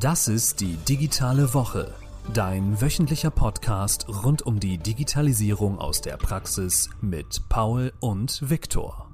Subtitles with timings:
[0.00, 1.94] Das ist die digitale Woche,
[2.34, 9.10] dein wöchentlicher Podcast rund um die Digitalisierung aus der Praxis mit Paul und Viktor.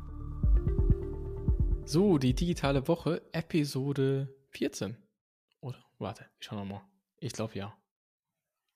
[1.84, 4.96] So, die digitale Woche, Episode 14.
[5.60, 6.80] Oder, warte, ich schau nochmal.
[7.18, 7.76] Ich glaube ja.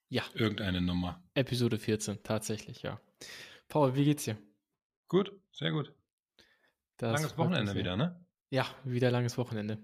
[0.09, 0.23] Ja.
[0.34, 1.25] Irgendeine Nummer.
[1.34, 3.00] Episode 14, tatsächlich, ja.
[3.66, 4.38] Paul, wie geht's dir?
[5.09, 5.93] Gut, sehr gut.
[6.98, 8.25] Das langes Wochenende wieder, ne?
[8.50, 9.79] Ja, wieder langes Wochenende.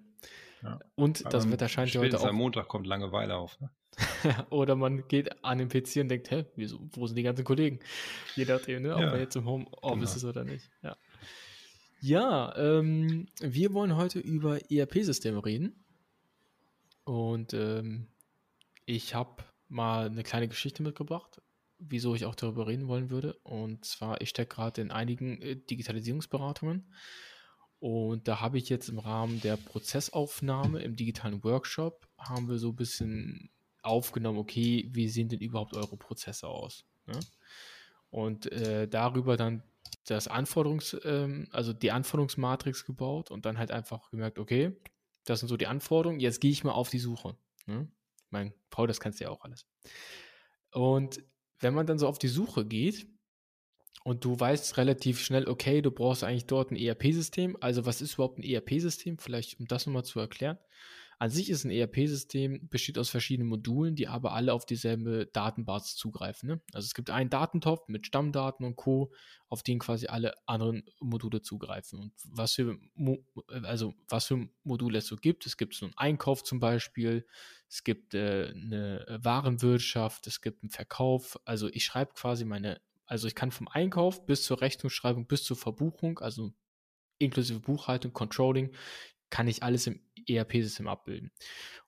[0.63, 0.79] Ja.
[0.95, 2.25] Und Aber das Wetter scheint ja heute auch.
[2.25, 3.61] am Montag kommt Langeweile auf.
[3.61, 3.71] Ne?
[4.51, 7.81] Oder man geht an den PC und denkt, hä, wieso, wo sind die ganzen Kollegen?
[8.37, 9.11] Je nachdem, ne, ob ja.
[9.11, 10.17] man jetzt im Homeoffice genau.
[10.17, 10.71] ist oder nicht.
[10.83, 10.97] Ja,
[12.01, 15.85] ja ähm, wir wollen heute über ERP-Systeme reden.
[17.05, 18.07] Und ähm,
[18.87, 21.43] ich habe mal eine kleine Geschichte mitgebracht,
[21.79, 23.35] wieso ich auch darüber reden wollen würde.
[23.43, 26.93] Und zwar, ich stecke gerade in einigen äh, Digitalisierungsberatungen
[27.83, 32.69] und da habe ich jetzt im Rahmen der Prozessaufnahme im digitalen Workshop, haben wir so
[32.69, 33.51] ein bisschen
[33.83, 36.85] aufgenommen, okay, wie sehen denn überhaupt eure Prozesse aus?
[37.07, 37.19] Ne?
[38.09, 39.65] Und äh, darüber dann
[40.07, 44.77] das Anforderungs, ähm, also die Anforderungsmatrix gebaut und dann halt einfach gemerkt, okay,
[45.25, 47.37] das sind so die Anforderungen, jetzt gehe ich mal auf die Suche.
[47.67, 47.89] Ne?
[48.31, 49.67] Mein Paul, das kannst du ja auch alles.
[50.71, 51.21] Und
[51.59, 53.09] wenn man dann so auf die Suche geht,
[54.05, 57.57] und du weißt relativ schnell, okay, du brauchst eigentlich dort ein ERP-System.
[57.61, 59.19] Also was ist überhaupt ein ERP-System?
[59.19, 60.59] Vielleicht, um das nochmal zu erklären.
[61.23, 65.95] An sich ist ein ERP-System, besteht aus verschiedenen Modulen, die aber alle auf dieselbe Datenbasis
[65.95, 66.49] zugreifen.
[66.49, 66.61] Ne?
[66.73, 69.13] Also es gibt einen Datentopf mit Stammdaten und Co.,
[69.49, 72.01] auf den quasi alle anderen Module zugreifen.
[72.01, 72.77] Und was für,
[73.63, 77.25] also was für Module es so gibt, es gibt so einen Einkauf zum Beispiel,
[77.69, 81.39] es gibt äh, eine Warenwirtschaft, es gibt einen Verkauf.
[81.45, 82.81] Also ich schreibe quasi meine
[83.13, 86.55] also ich kann vom Einkauf bis zur Rechnungsschreibung, bis zur Verbuchung, also
[87.19, 88.75] inklusive Buchhaltung, Controlling,
[89.29, 91.31] kann ich alles im ERP-System abbilden.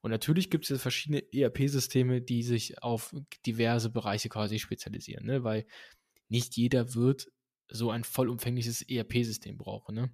[0.03, 3.15] Und natürlich gibt es jetzt verschiedene ERP-Systeme, die sich auf
[3.47, 5.43] diverse Bereiche quasi spezialisieren, ne?
[5.45, 5.67] weil
[6.29, 7.33] nicht jeder wird
[7.69, 9.95] so ein vollumfängliches ERP-System brauchen.
[9.95, 10.11] Ne?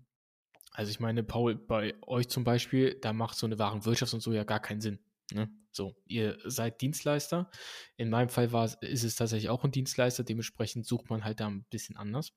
[0.71, 4.33] Also ich meine, Paul, bei euch zum Beispiel, da macht so eine Warenwirtschaft und so
[4.33, 5.01] ja gar keinen Sinn.
[5.33, 5.51] Ne?
[5.73, 7.51] So, ihr seid Dienstleister.
[7.97, 11.47] In meinem Fall war, ist es tatsächlich auch ein Dienstleister, dementsprechend sucht man halt da
[11.49, 12.33] ein bisschen anders.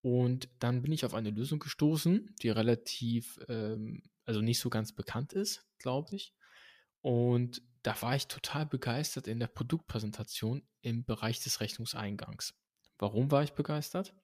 [0.00, 4.92] Und dann bin ich auf eine Lösung gestoßen, die relativ, ähm, also nicht so ganz
[4.92, 6.34] bekannt ist, glaube ich.
[7.00, 12.54] Und da war ich total begeistert in der Produktpräsentation im Bereich des Rechnungseingangs.
[12.98, 14.14] Warum war ich begeistert?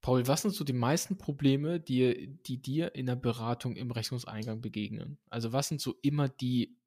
[0.00, 4.60] Paul, was sind so die meisten Probleme, die, die dir in der Beratung im Rechnungseingang
[4.60, 5.18] begegnen?
[5.28, 6.79] Also was sind so immer die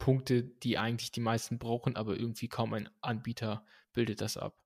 [0.00, 4.58] Punkte, die eigentlich die meisten brauchen, aber irgendwie kaum ein Anbieter bildet das ab.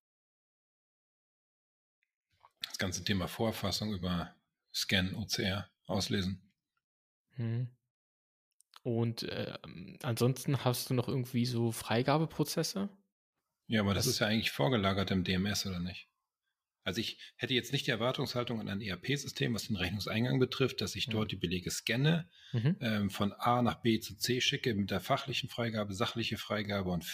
[2.62, 4.34] Das ganze Thema Vorerfassung über
[4.72, 6.41] Scan, OCR auslesen.
[7.33, 7.69] Hm.
[8.83, 9.59] Und äh,
[10.03, 12.89] ansonsten hast du noch irgendwie so Freigabeprozesse?
[13.66, 16.09] Ja, aber das, das ist ja eigentlich vorgelagert im DMS, oder nicht?
[16.84, 20.95] Also ich hätte jetzt nicht die Erwartungshaltung an ein ERP-System, was den Rechnungseingang betrifft, dass
[20.95, 22.77] ich dort die Belege scanne, mhm.
[22.81, 27.06] ähm, von A nach B zu C schicke mit der fachlichen Freigabe, sachliche Freigabe und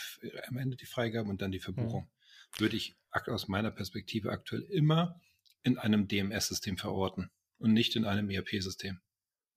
[0.49, 2.03] am Ende die Freigabe und dann die Verbuchung.
[2.03, 2.61] Mhm.
[2.61, 5.21] Würde ich aus meiner Perspektive aktuell immer
[5.63, 9.01] in einem DMS-System verorten und nicht in einem ERP-System.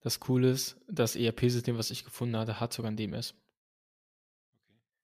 [0.01, 3.35] Das Coole ist, das ERP-System, was ich gefunden hatte, hat sogar ein DMS.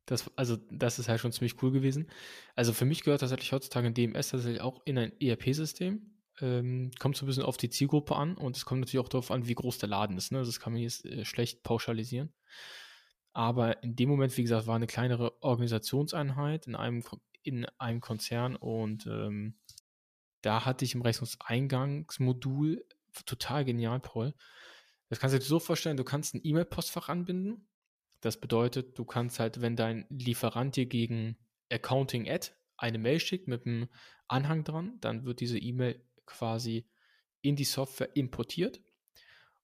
[0.10, 2.08] Das, also, das ist halt schon ziemlich cool gewesen.
[2.56, 6.02] Also für mich gehört tatsächlich heutzutage ein DMS tatsächlich auch in ein ERP-System.
[6.42, 9.30] Ähm, kommt so ein bisschen auf die Zielgruppe an und es kommt natürlich auch darauf
[9.30, 10.32] an, wie groß der Laden ist.
[10.32, 10.40] Ne?
[10.40, 12.34] Das kann man jetzt äh, schlecht pauschalisieren.
[13.34, 17.04] Aber in dem Moment, wie gesagt, war eine kleinere Organisationseinheit in einem,
[17.44, 19.60] in einem Konzern und ähm,
[20.42, 22.84] da hatte ich im Rechnungseingangsmodul
[23.28, 24.34] total genial, Paul.
[25.10, 27.68] Das kannst du dir so vorstellen, du kannst ein E-Mail-Postfach anbinden
[28.22, 31.38] das bedeutet, du kannst halt, wenn dein Lieferant dir gegen
[31.72, 33.90] Accounting Ad eine Mail schickt mit einem
[34.28, 36.88] Anhang dran, dann wird diese E-Mail quasi
[37.42, 38.82] in die Software importiert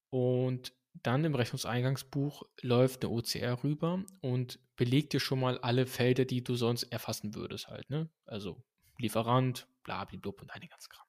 [0.10, 0.74] und
[1.04, 6.44] dann im Rechnungseingangsbuch läuft eine OCR rüber und belegt dir schon mal alle Felder, die
[6.44, 8.10] du sonst erfassen würdest halt, ne?
[8.26, 8.64] Also
[8.98, 11.06] Lieferant, blablabla und eine ganz Kram.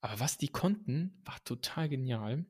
[0.00, 2.46] Aber was die konnten, war total genial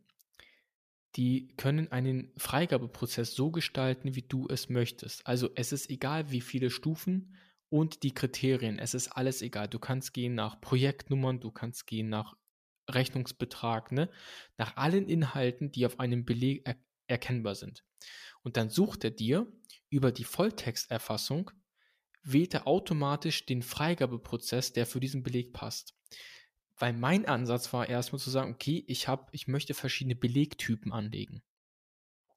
[1.16, 5.26] die können einen Freigabeprozess so gestalten, wie du es möchtest.
[5.26, 7.34] Also es ist egal, wie viele Stufen
[7.70, 8.78] und die Kriterien.
[8.78, 9.68] Es ist alles egal.
[9.68, 12.36] Du kannst gehen nach Projektnummern, du kannst gehen nach
[12.88, 14.10] Rechnungsbetrag, ne?
[14.58, 16.76] nach allen Inhalten, die auf einem Beleg er
[17.08, 17.84] erkennbar sind.
[18.42, 19.50] Und dann sucht er dir
[19.88, 21.50] über die Volltexterfassung,
[22.22, 25.94] wählt er automatisch den Freigabeprozess, der für diesen Beleg passt.
[26.78, 31.42] Weil mein Ansatz war erstmal zu sagen, okay, ich habe, ich möchte verschiedene Belegtypen anlegen.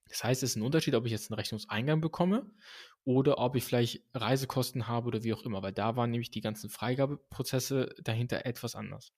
[0.07, 2.49] Das heißt, es ist ein Unterschied, ob ich jetzt einen Rechnungseingang bekomme
[3.03, 6.41] oder ob ich vielleicht Reisekosten habe oder wie auch immer, weil da waren nämlich die
[6.41, 9.13] ganzen Freigabeprozesse dahinter etwas anders.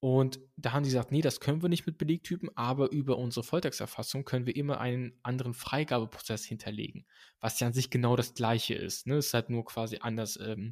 [0.00, 3.44] Und da haben sie gesagt, nee, das können wir nicht mit Belegtypen, aber über unsere
[3.44, 7.04] Volltexterfassung können wir immer einen anderen Freigabeprozess hinterlegen,
[7.38, 9.06] was ja an sich genau das gleiche ist.
[9.06, 9.18] Ne?
[9.18, 10.70] Ist halt nur quasi anders, ähm,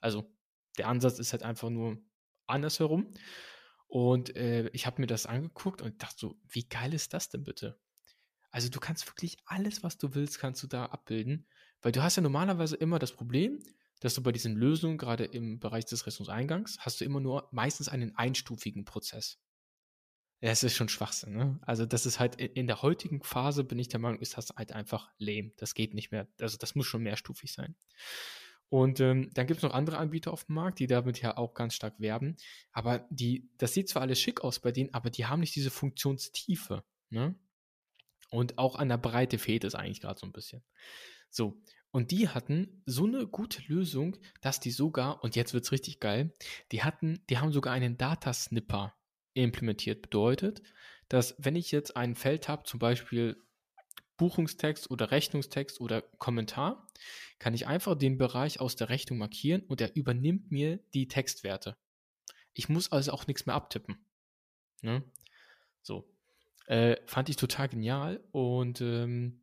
[0.00, 0.32] also
[0.78, 1.98] der Ansatz ist halt einfach nur
[2.50, 3.12] andersherum.
[3.86, 7.44] Und äh, ich habe mir das angeguckt und dachte so, wie geil ist das denn
[7.44, 7.80] bitte?
[8.50, 11.46] Also du kannst wirklich alles, was du willst, kannst du da abbilden,
[11.82, 13.60] weil du hast ja normalerweise immer das Problem,
[14.00, 17.88] dass du bei diesen Lösungen, gerade im Bereich des Rechnungseingangs, hast du immer nur meistens
[17.88, 19.38] einen einstufigen Prozess.
[20.40, 21.58] Ja, es ist schon Schwachsinn, ne?
[21.62, 24.72] Also, das ist halt in der heutigen Phase, bin ich der Meinung, ist das halt
[24.72, 25.52] einfach lame.
[25.58, 26.28] Das geht nicht mehr.
[26.40, 27.76] Also, das muss schon mehrstufig sein.
[28.70, 31.54] Und ähm, dann gibt es noch andere Anbieter auf dem Markt, die damit ja auch
[31.54, 32.36] ganz stark werben.
[32.72, 35.70] Aber die, das sieht zwar alles schick aus bei denen, aber die haben nicht diese
[35.70, 36.84] Funktionstiefe.
[37.10, 37.34] Ne?
[38.30, 40.62] Und auch an der Breite fehlt es eigentlich gerade so ein bisschen.
[41.30, 45.72] So, und die hatten so eine gute Lösung, dass die sogar, und jetzt wird es
[45.72, 46.32] richtig geil,
[46.70, 48.94] die hatten, die haben sogar einen Datasnipper
[49.34, 50.02] implementiert.
[50.02, 50.62] Bedeutet,
[51.08, 53.42] dass wenn ich jetzt ein Feld habe, zum Beispiel
[54.20, 56.86] Buchungstext oder Rechnungstext oder Kommentar,
[57.38, 61.78] kann ich einfach den Bereich aus der Rechnung markieren und er übernimmt mir die Textwerte.
[62.52, 64.04] Ich muss also auch nichts mehr abtippen.
[64.82, 65.02] Ne?
[65.80, 66.06] So.
[66.66, 69.42] Äh, fand ich total genial und ähm,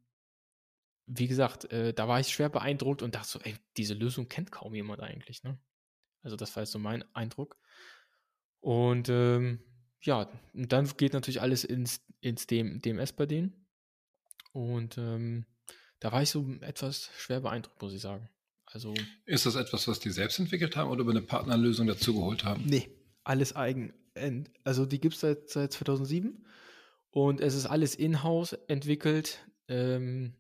[1.08, 4.52] wie gesagt, äh, da war ich schwer beeindruckt und dachte so, ey, diese Lösung kennt
[4.52, 5.60] kaum jemand eigentlich, ne?
[6.22, 7.58] Also das war jetzt so mein Eindruck.
[8.60, 9.64] Und ähm,
[10.02, 13.67] ja, und dann geht natürlich alles ins, ins DMS bei denen.
[14.58, 15.46] Und ähm,
[16.00, 18.28] da war ich so etwas schwer beeindruckt, muss ich sagen.
[18.66, 18.96] Also,
[19.26, 22.66] ist das etwas, was die selbst entwickelt haben oder über eine Partnerlösung dazugeholt haben?
[22.66, 22.90] Nee,
[23.24, 23.94] alles eigen.
[24.64, 26.44] Also die gibt es seit, seit 2007
[27.12, 29.46] und es ist alles in-house entwickelt.
[29.68, 30.34] Ähm,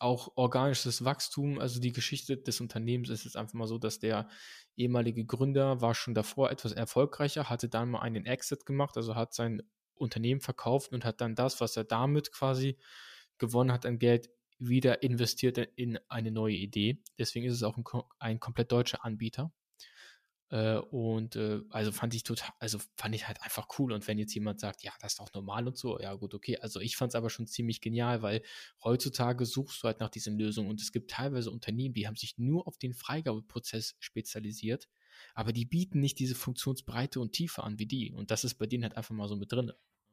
[0.00, 4.28] auch organisches Wachstum, also die Geschichte des Unternehmens ist jetzt einfach mal so, dass der
[4.76, 9.32] ehemalige Gründer war schon davor etwas erfolgreicher, hatte dann mal einen Exit gemacht, also hat
[9.32, 9.62] sein
[9.94, 12.76] Unternehmen verkauft und hat dann das, was er damit quasi
[13.38, 17.02] gewonnen hat an Geld, wieder investiert in eine neue Idee.
[17.18, 17.84] Deswegen ist es auch ein,
[18.18, 19.52] ein komplett deutscher Anbieter.
[20.48, 23.92] Äh, und äh, also fand ich total, also fand ich halt einfach cool.
[23.92, 26.56] Und wenn jetzt jemand sagt, ja, das ist doch normal und so, ja gut, okay.
[26.58, 28.42] Also ich fand es aber schon ziemlich genial, weil
[28.84, 32.38] heutzutage suchst du halt nach diesen Lösungen und es gibt teilweise Unternehmen, die haben sich
[32.38, 34.88] nur auf den Freigabeprozess spezialisiert,
[35.34, 38.12] aber die bieten nicht diese Funktionsbreite und Tiefe an wie die.
[38.12, 39.72] Und das ist bei denen halt einfach mal so mit drin.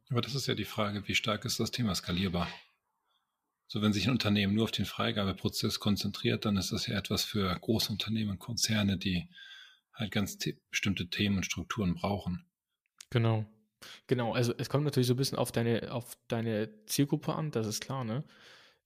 [0.10, 2.48] Aber das ist ja die Frage, wie stark ist das Thema skalierbar?
[3.68, 7.24] So, wenn sich ein Unternehmen nur auf den Freigabeprozess konzentriert, dann ist das ja etwas
[7.24, 9.30] für Großunternehmen und Konzerne, die
[9.94, 10.38] halt ganz
[10.70, 12.46] bestimmte Themen und Strukturen brauchen.
[13.10, 13.46] Genau.
[14.08, 17.68] Genau, also es kommt natürlich so ein bisschen auf deine, auf deine Zielgruppe an, das
[17.68, 18.24] ist klar, ne?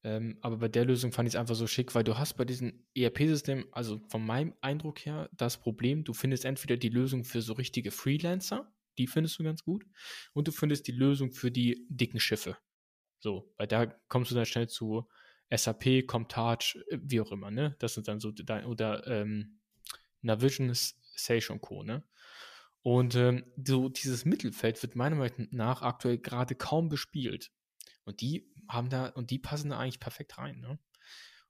[0.04, 2.46] Ähm, aber bei der Lösung fand ich es einfach so schick, weil du hast bei
[2.46, 7.42] diesem ERP-System, also von meinem Eindruck her, das Problem, du findest entweder die Lösung für
[7.42, 9.86] so richtige Freelancer, die findest du ganz gut,
[10.34, 12.58] und du findest die Lösung für die dicken Schiffe.
[13.20, 15.08] So, weil da kommst du dann schnell zu
[15.50, 17.76] SAP, Comtage, äh, wie auch immer, ne?
[17.80, 18.34] Das sind dann so,
[18.66, 19.60] oder ähm,
[20.22, 21.84] Navision, Sage und Co.
[21.84, 22.04] Ne?
[22.82, 27.52] Und ähm, so dieses Mittelfeld wird meiner Meinung nach aktuell gerade kaum bespielt.
[28.06, 30.60] Und die haben da, und die passen da eigentlich perfekt rein.
[30.60, 30.80] Ne?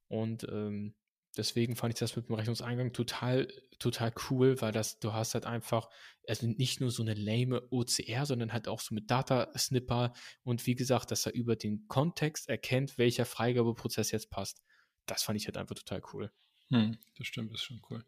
[0.07, 0.95] Und ähm,
[1.37, 3.47] deswegen fand ich das mit dem Rechnungseingang total,
[3.79, 5.89] total cool, weil das, du hast halt einfach,
[6.27, 10.13] also nicht nur so eine lame OCR, sondern halt auch so mit Data-Snipper
[10.43, 14.61] und wie gesagt, dass er über den Kontext erkennt, welcher Freigabeprozess jetzt passt.
[15.05, 16.31] Das fand ich halt einfach total cool.
[16.69, 18.03] Hm, das stimmt, ist schon cool.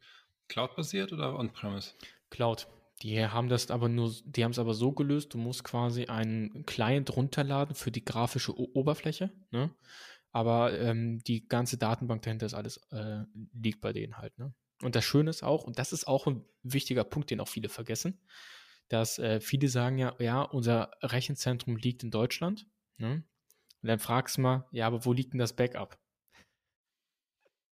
[0.48, 1.94] Cloud-basiert oder on-premise?
[2.30, 2.68] Cloud.
[3.02, 6.66] Die haben das aber nur, die haben es aber so gelöst, du musst quasi einen
[6.66, 9.74] Client runterladen für die grafische o Oberfläche, ne?
[10.32, 14.54] Aber ähm, die ganze Datenbank dahinter ist alles, äh, liegt bei denen halt, ne?
[14.82, 17.68] Und das Schöne ist auch, und das ist auch ein wichtiger Punkt, den auch viele
[17.70, 18.22] vergessen,
[18.88, 22.68] dass äh, viele sagen ja, ja, unser Rechenzentrum liegt in Deutschland,
[22.98, 23.24] ne?
[23.82, 25.98] Und dann fragst du mal, ja, aber wo liegt denn das Backup?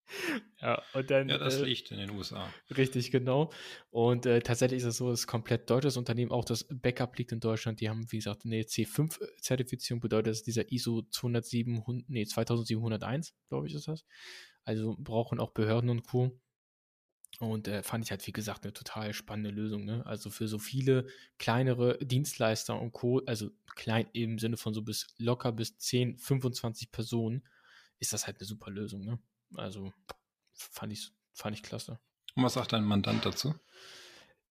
[0.61, 2.49] Ja, und dann, ja, das äh, liegt in den USA.
[2.75, 3.53] Richtig, genau.
[3.91, 7.33] Und äh, tatsächlich ist es so, es ist komplett deutsches Unternehmen, auch das Backup liegt
[7.33, 7.81] in Deutschland.
[7.81, 13.67] Die haben, wie gesagt, eine C5-Zertifizierung, bedeutet, das ist dieser ISO 207, nee, 2701, glaube
[13.67, 14.07] ich, ist das.
[14.65, 16.41] Also brauchen auch Behörden und Co.
[17.41, 19.85] Und äh, fand ich halt, wie gesagt, eine total spannende Lösung.
[19.85, 20.07] Ne?
[20.07, 21.07] Also für so viele
[21.39, 26.93] kleinere Dienstleister und Co., also klein im Sinne von so bis locker bis 10, 25
[26.93, 27.43] Personen,
[27.99, 29.05] ist das halt eine super Lösung.
[29.05, 29.19] Ne?
[29.57, 29.93] Also
[30.53, 31.99] fand ich, fand ich klasse.
[32.35, 33.55] Und was sagt dein Mandant dazu?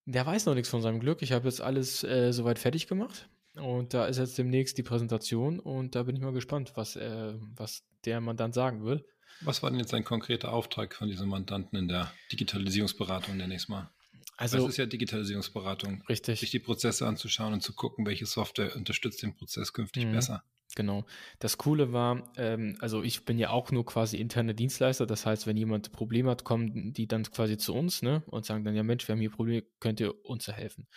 [0.06, 1.22] Der weiß noch nichts von seinem Glück.
[1.22, 3.28] Ich habe jetzt alles äh, soweit fertig gemacht.
[3.56, 7.34] Und da ist jetzt demnächst die Präsentation und da bin ich mal gespannt, was, äh,
[7.54, 9.06] was der Mandant sagen will.
[9.42, 13.72] Was war denn jetzt ein konkreter Auftrag von diesem Mandanten in der Digitalisierungsberatung der nächsten
[13.72, 13.90] Mal?
[14.36, 16.02] Also, das ist ja Digitalisierungsberatung.
[16.08, 16.40] Richtig.
[16.40, 20.12] Sich die Prozesse anzuschauen und zu gucken, welche Software unterstützt den Prozess künftig mhm.
[20.12, 20.44] besser.
[20.76, 21.04] Genau.
[21.38, 25.06] Das Coole war, ähm, also ich bin ja auch nur quasi interne Dienstleister.
[25.06, 28.64] Das heißt, wenn jemand Probleme hat, kommen die dann quasi zu uns ne, und sagen
[28.64, 30.88] dann, ja Mensch, wir haben hier Probleme, könnt ihr uns helfen?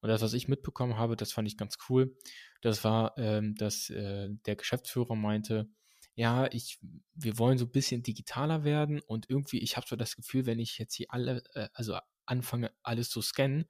[0.00, 2.16] Und das, was ich mitbekommen habe, das fand ich ganz cool.
[2.60, 5.68] Das war, ähm, dass äh, der Geschäftsführer meinte,
[6.14, 6.78] ja, ich,
[7.14, 10.60] wir wollen so ein bisschen digitaler werden und irgendwie, ich habe so das Gefühl, wenn
[10.60, 13.66] ich jetzt hier alle, äh, also anfange, alles zu scannen,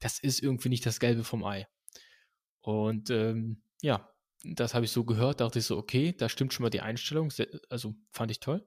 [0.00, 1.66] das ist irgendwie nicht das Gelbe vom Ei.
[2.60, 4.08] Und ähm, ja,
[4.44, 7.32] das habe ich so gehört, dachte ich so, okay, da stimmt schon mal die Einstellung,
[7.68, 8.66] also fand ich toll.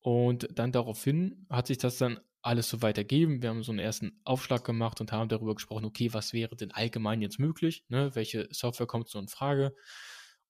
[0.00, 3.42] Und dann daraufhin hat sich das dann alles so weitergeben.
[3.42, 6.70] Wir haben so einen ersten Aufschlag gemacht und haben darüber gesprochen, okay, was wäre denn
[6.70, 7.84] allgemein jetzt möglich?
[7.88, 8.14] Ne?
[8.14, 9.74] Welche Software kommt so in Frage?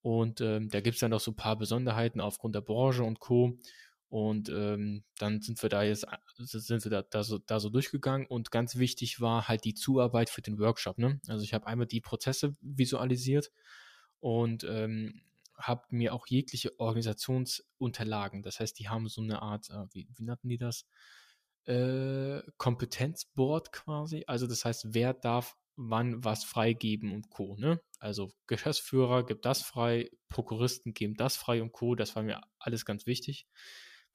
[0.01, 3.21] Und ähm, da gibt es dann noch so ein paar Besonderheiten aufgrund der Branche und
[3.21, 3.59] Co.
[4.09, 6.07] Und ähm, dann sind wir da jetzt,
[6.39, 10.31] sind wir da, da, so, da so durchgegangen und ganz wichtig war halt die Zuarbeit
[10.31, 10.97] für den Workshop.
[10.97, 11.21] Ne?
[11.29, 13.51] Also ich habe einmal die Prozesse visualisiert
[14.21, 15.21] und ähm,
[15.59, 20.25] habe mir auch jegliche Organisationsunterlagen, das heißt, die haben so eine Art, äh, wie, wie
[20.25, 20.87] nannten die das?
[21.65, 24.25] Äh, Kompetenzboard quasi.
[24.27, 27.57] Also das heißt, wer darf wann was freigeben und Co.
[27.57, 27.81] Ne?
[27.99, 31.95] Also Geschäftsführer gibt das frei, Prokuristen geben das frei und Co.
[31.95, 33.47] Das war mir alles ganz wichtig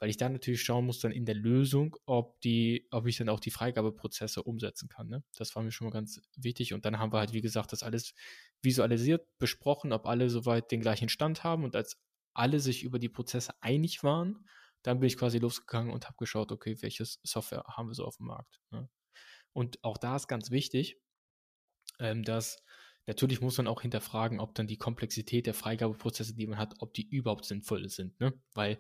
[0.04, 3.30] weil ich dann natürlich schauen muss dann in der Lösung, ob die, ob ich dann
[3.30, 5.08] auch die Freigabeprozesse umsetzen kann.
[5.08, 5.24] Ne?
[5.38, 6.74] Das war mir schon mal ganz wichtig.
[6.74, 8.14] Und dann haben wir halt, wie gesagt, das alles
[8.62, 12.02] visualisiert, besprochen, ob alle soweit den gleichen Stand haben und als
[12.34, 14.46] alle sich über die Prozesse einig waren,
[14.82, 18.18] dann bin ich quasi losgegangen und habe geschaut, okay, welches Software haben wir so auf
[18.18, 18.60] dem Markt.
[18.72, 18.90] Ne?
[19.54, 20.98] Und auch da ist ganz wichtig,
[22.00, 22.62] ähm, dass
[23.08, 26.94] natürlich muss man auch hinterfragen, ob dann die Komplexität der Freigabeprozesse, die man hat, ob
[26.94, 28.20] die überhaupt sinnvoll sind.
[28.20, 28.34] Ne?
[28.54, 28.80] Weil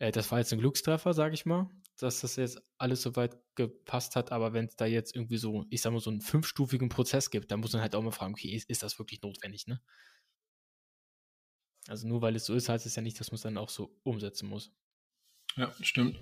[0.00, 4.16] äh, das war jetzt ein Glückstreffer, sage ich mal, dass das jetzt alles soweit gepasst
[4.16, 4.32] hat.
[4.32, 7.52] Aber wenn es da jetzt irgendwie so, ich sag mal, so einen fünfstufigen Prozess gibt,
[7.52, 9.80] dann muss man halt auch mal fragen, okay, ist, ist das wirklich notwendig, ne?
[11.86, 13.68] Also nur weil es so ist, heißt es ja nicht, dass man es dann auch
[13.68, 14.72] so umsetzen muss.
[15.56, 16.20] Ja, stimmt.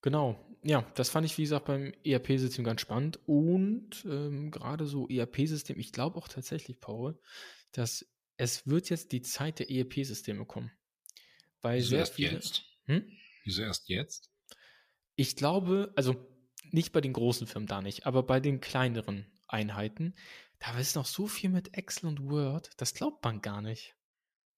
[0.00, 3.20] Genau, ja, das fand ich, wie gesagt, beim ERP-System ganz spannend.
[3.26, 7.18] Und ähm, gerade so ERP-System, ich glaube auch tatsächlich, Paul,
[7.70, 10.72] dass es wird jetzt die Zeit der ERP-Systeme kommen.
[11.62, 12.64] Weil Wieso erst viele, jetzt?
[12.86, 13.04] Hm?
[13.44, 14.30] Wieso erst jetzt?
[15.14, 16.28] Ich glaube, also
[16.70, 20.14] nicht bei den großen Firmen da nicht, aber bei den kleineren Einheiten,
[20.58, 23.94] da ist noch so viel mit Excel und Word, das glaubt man gar nicht.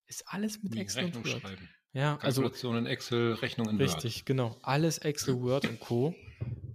[0.06, 1.42] Ist alles mit Wie Excel Rechnung und Word.
[1.42, 1.68] Schreiben.
[1.92, 4.26] Ja, also Kalkulationen, Excel, Rechnungen in Richtig, Word.
[4.26, 4.58] genau.
[4.62, 6.14] Alles Excel, Word und Co.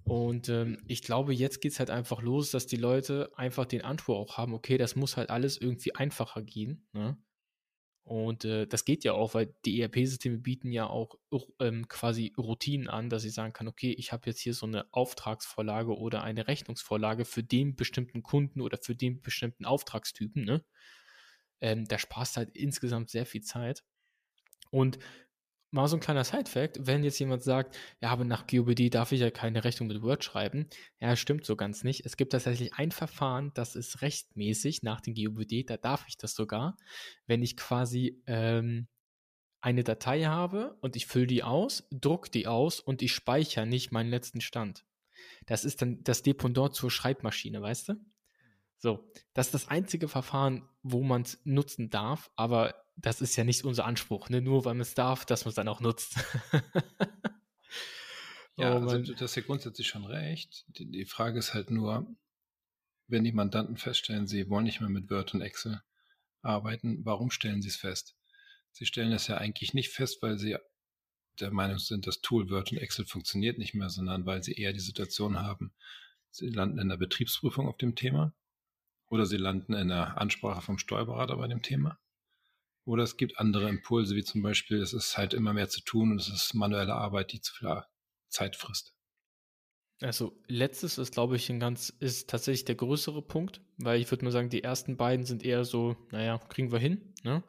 [0.05, 3.83] Und ähm, ich glaube, jetzt geht es halt einfach los, dass die Leute einfach den
[3.83, 6.87] Anspruch auch haben, okay, das muss halt alles irgendwie einfacher gehen.
[6.93, 7.17] Ne?
[8.09, 11.19] Und äh, das geht ja auch, weil die ERP-Systeme bieten ja auch
[11.59, 14.91] ähm, quasi Routinen an, dass ich sagen kann, okay, ich habe jetzt hier so eine
[14.91, 20.43] Auftragsvorlage oder eine Rechnungsvorlage für den bestimmten Kunden oder für den bestimmten Auftragstypen.
[20.43, 20.65] Ne?
[21.61, 23.83] Ähm, da sparst halt insgesamt sehr viel Zeit.
[24.71, 24.97] Und
[25.71, 29.21] mal so ein kleiner Side-Fact, wenn jetzt jemand sagt, ja, aber nach GOBD darf ich
[29.21, 30.67] ja keine Rechnung mit Word schreiben.
[30.99, 32.05] Ja, stimmt so ganz nicht.
[32.05, 36.33] Es gibt tatsächlich ein Verfahren, das ist rechtmäßig nach dem GOBD, da darf ich das
[36.33, 36.77] sogar,
[37.27, 38.87] wenn ich quasi ähm,
[39.61, 43.91] eine Datei habe und ich fülle die aus, druck die aus und ich speichere nicht
[43.91, 44.85] meinen letzten Stand.
[45.45, 47.95] Das ist dann das Dependant zur Schreibmaschine, weißt du?
[48.77, 53.43] So, das ist das einzige Verfahren, wo man es nutzen darf, aber das ist ja
[53.43, 54.41] nicht unser Anspruch, ne?
[54.41, 56.15] nur weil man es darf, dass man es dann auch nutzt.
[58.57, 60.65] ja, oh, also du hast ja grundsätzlich schon recht.
[60.67, 62.07] Die, die, Frage ist halt nur,
[63.07, 65.81] wenn die Mandanten feststellen, sie wollen nicht mehr mit Word und Excel
[66.41, 68.15] arbeiten, warum stellen sie es fest?
[68.71, 70.57] Sie stellen es ja eigentlich nicht fest, weil sie
[71.39, 74.73] der Meinung sind, das Tool Word und Excel funktioniert nicht mehr, sondern weil sie eher
[74.73, 75.73] die Situation haben,
[76.31, 78.33] sie landen in der Betriebsprüfung auf dem Thema
[79.07, 81.97] oder sie landen in der Ansprache vom Steuerberater bei dem Thema
[82.89, 86.11] oder es gibt andere Impulse, wie zum Beispiel, es ist halt immer mehr zu tun
[86.11, 87.83] und es ist manuelle Arbeit, die zu viel
[88.29, 88.95] Zeit frisst.
[90.01, 94.25] Also letztes ist, glaube ich, ein ganz, ist tatsächlich der größere Punkt, weil ich würde
[94.25, 97.13] mal sagen, die ersten beiden sind eher so, naja, kriegen wir hin.
[97.23, 97.43] Ne?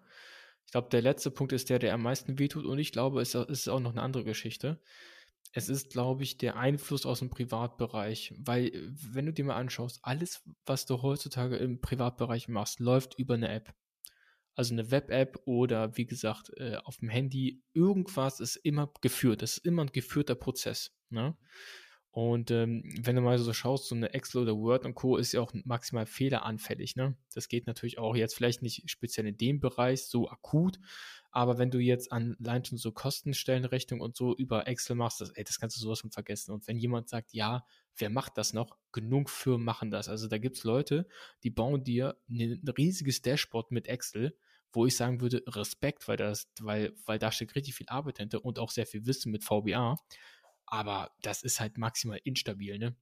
[0.67, 3.35] Ich glaube, der letzte Punkt ist der, der am meisten wehtut und ich glaube, es
[3.35, 4.83] ist auch noch eine andere Geschichte.
[5.53, 10.01] Es ist, glaube ich, der Einfluss aus dem Privatbereich, weil wenn du dir mal anschaust,
[10.03, 13.75] alles, was du heutzutage im Privatbereich machst, läuft über eine App
[14.61, 19.41] also eine Web-App oder wie gesagt äh, auf dem Handy, irgendwas ist immer geführt.
[19.41, 20.95] Das ist immer ein geführter Prozess.
[21.09, 21.35] Ne?
[22.11, 25.17] Und ähm, wenn du mal so schaust, so eine Excel oder Word und Co.
[25.17, 26.95] ist ja auch maximal fehleranfällig.
[26.95, 27.17] Ne?
[27.33, 30.79] Das geht natürlich auch jetzt vielleicht nicht speziell in dem Bereich so akut,
[31.31, 35.45] aber wenn du jetzt allein schon so Kostenstellenrechnung und so über Excel machst, das, ey,
[35.45, 36.53] das kannst du sowas von vergessen.
[36.53, 37.65] Und wenn jemand sagt, ja,
[37.97, 38.77] wer macht das noch?
[38.93, 40.09] Genug Firmen machen das.
[40.09, 41.07] Also da gibt es Leute,
[41.45, 44.37] die bauen dir ein riesiges Dashboard mit Excel,
[44.73, 48.45] wo ich sagen würde, Respekt, weil das, weil, weil da steckt richtig viel Arbeit hinter
[48.45, 49.97] und auch sehr viel Wissen mit VBA.
[50.67, 52.97] Aber das ist halt maximal instabil, ne?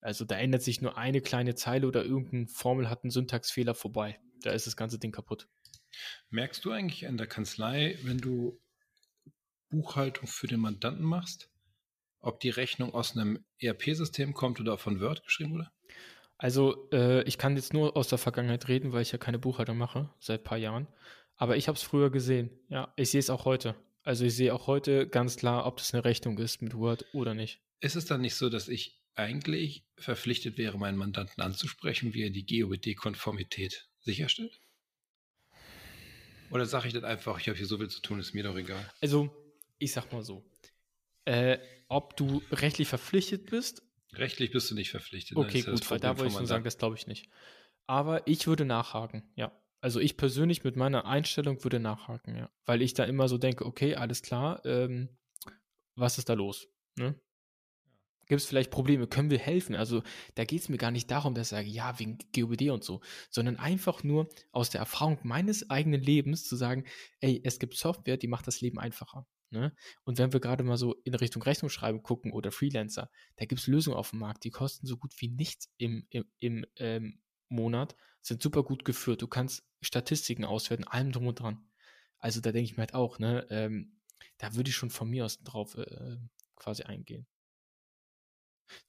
[0.00, 4.20] Also da ändert sich nur eine kleine Zeile oder irgendeine Formel hat einen Syntaxfehler vorbei.
[4.42, 5.48] Da ist das ganze Ding kaputt.
[6.30, 8.60] Merkst du eigentlich in der Kanzlei, wenn du
[9.68, 11.50] Buchhaltung für den Mandanten machst,
[12.20, 15.70] ob die Rechnung aus einem ERP-System kommt oder von Word geschrieben wurde?
[16.38, 19.78] Also äh, ich kann jetzt nur aus der Vergangenheit reden, weil ich ja keine Buchhaltung
[19.78, 20.86] mache seit ein paar Jahren.
[21.36, 22.50] Aber ich habe es früher gesehen.
[22.68, 23.74] Ja, ich sehe es auch heute.
[24.02, 27.34] Also ich sehe auch heute ganz klar, ob das eine Rechnung ist mit Word oder
[27.34, 27.60] nicht.
[27.80, 32.30] Ist es dann nicht so, dass ich eigentlich verpflichtet wäre, meinen Mandanten anzusprechen, wie er
[32.30, 34.60] die GOBD-Konformität sicherstellt?
[36.50, 38.56] Oder sage ich dann einfach, ich habe hier so viel zu tun, ist mir doch
[38.56, 38.88] egal?
[39.00, 39.30] Also,
[39.78, 40.44] ich sag mal so.
[41.24, 43.82] Äh, ob du rechtlich verpflichtet bist?
[44.18, 45.36] Rechtlich bist du nicht verpflichtet.
[45.36, 47.28] Okay, gut, weil da würde ich schon sagen, das glaube ich nicht.
[47.86, 49.52] Aber ich würde nachhaken, ja.
[49.80, 52.50] Also ich persönlich mit meiner Einstellung würde nachhaken, ja.
[52.64, 55.16] Weil ich da immer so denke, okay, alles klar, ähm,
[55.94, 56.68] was ist da los?
[56.96, 57.14] Ne?
[58.26, 59.06] Gibt es vielleicht Probleme?
[59.06, 59.76] Können wir helfen?
[59.76, 60.02] Also
[60.34, 63.00] da geht es mir gar nicht darum, dass ich sage, ja, wegen GOBD und so,
[63.30, 66.84] sondern einfach nur aus der Erfahrung meines eigenen Lebens zu sagen,
[67.20, 69.26] ey, es gibt Software, die macht das Leben einfacher.
[69.50, 69.74] Ne?
[70.04, 73.66] Und wenn wir gerade mal so in Richtung Rechnungsschreiben gucken oder Freelancer, da gibt es
[73.66, 77.96] Lösungen auf dem Markt, die kosten so gut wie nichts im, im, im ähm, Monat,
[78.22, 79.22] sind super gut geführt.
[79.22, 81.68] Du kannst Statistiken auswerten, allem drum und dran.
[82.18, 84.00] Also da denke ich mir halt auch, ne, ähm,
[84.38, 86.16] da würde ich schon von mir aus drauf äh,
[86.56, 87.26] quasi eingehen.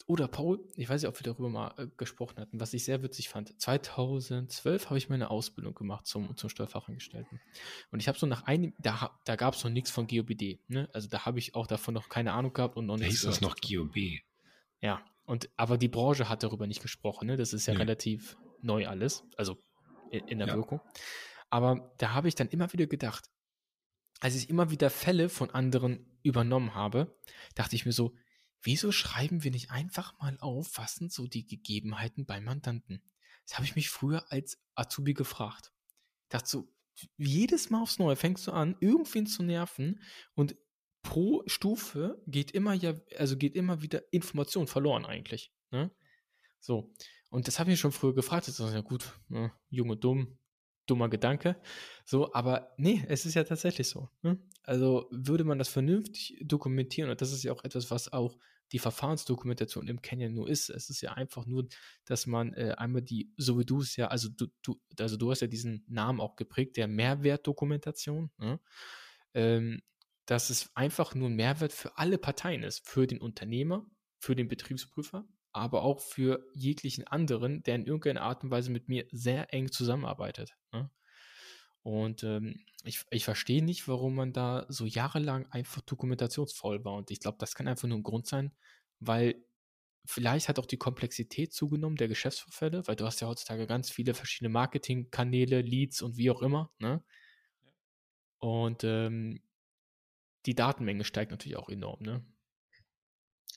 [0.06, 3.04] Oder Paul, ich weiß nicht, ob wir darüber mal äh, gesprochen hatten, was ich sehr
[3.04, 3.60] witzig fand.
[3.62, 7.40] 2012 habe ich meine Ausbildung gemacht zum, zum Steuerfachangestellten.
[7.92, 10.60] Und ich habe so nach einem, da, da gab es noch nichts von GOBD.
[10.68, 10.90] Ne?
[10.94, 13.22] Also da habe ich auch davon noch keine Ahnung gehabt und noch nichts.
[13.22, 13.96] Hieß das noch GOB?
[14.82, 17.28] Ja, und aber die Branche hat darüber nicht gesprochen.
[17.28, 17.38] Ne?
[17.38, 17.80] Das ist ja, ja.
[17.80, 19.58] relativ neu alles, also
[20.10, 20.56] in, in der ja.
[20.56, 20.82] Wirkung.
[21.50, 23.30] Aber da habe ich dann immer wieder gedacht,
[24.20, 27.16] als ich immer wieder Fälle von anderen übernommen habe,
[27.56, 28.16] dachte ich mir so,
[28.62, 33.02] wieso schreiben wir nicht einfach mal auf, was sind so die Gegebenheiten beim Mandanten?
[33.46, 35.72] Das habe ich mich früher als Azubi gefragt.
[36.44, 36.68] So,
[37.18, 40.02] jedes Mal aufs Neue fängst du an, irgendwen zu nerven
[40.34, 40.56] und
[41.04, 45.54] pro Stufe geht immer ja, also geht immer wieder Information verloren eigentlich.
[45.72, 45.92] Ne?
[46.60, 46.94] So.
[47.30, 48.48] Und das habe ich schon früher gefragt.
[48.48, 49.52] Das ist ja gut, ne?
[49.70, 50.38] jung und dumm,
[50.86, 51.62] dummer Gedanke.
[52.06, 54.10] So, aber nee, es ist ja tatsächlich so.
[54.22, 54.38] Ne?
[54.68, 58.38] Also würde man das vernünftig dokumentieren, und das ist ja auch etwas, was auch
[58.74, 60.70] die Verfahrensdokumentation im Canyon nur ist.
[60.70, 61.68] Es ist ja einfach nur,
[62.04, 65.32] dass man äh, einmal die, so wie du es ja, also du, du, also du
[65.32, 68.60] hast ja diesen Namen auch geprägt, der Mehrwertdokumentation, ne?
[69.34, 69.82] ähm,
[70.26, 74.50] dass es einfach nur ein Mehrwert für alle Parteien ist, für den Unternehmer, für den
[74.50, 79.54] Betriebsprüfer, aber auch für jeglichen anderen, der in irgendeiner Art und Weise mit mir sehr
[79.54, 80.58] eng zusammenarbeitet.
[80.74, 80.92] Ne?
[81.84, 86.96] Und ähm, ich, ich verstehe nicht, warum man da so jahrelang einfach dokumentationsvoll war.
[86.96, 88.52] Und ich glaube, das kann einfach nur ein Grund sein,
[89.00, 89.36] weil
[90.06, 94.14] vielleicht hat auch die Komplexität zugenommen der Geschäftsvorfälle, weil du hast ja heutzutage ganz viele
[94.14, 96.72] verschiedene Marketingkanäle, Leads und wie auch immer.
[96.80, 97.04] Ne?
[98.40, 99.42] Und ähm,
[100.46, 102.02] die Datenmenge steigt natürlich auch enorm.
[102.02, 102.26] Ne?